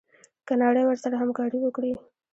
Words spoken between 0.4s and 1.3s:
که نړۍ ورسره